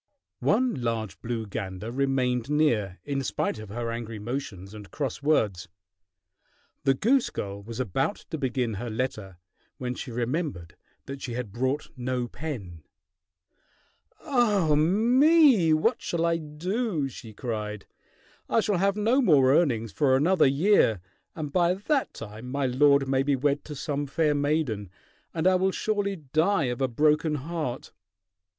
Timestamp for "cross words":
4.89-5.67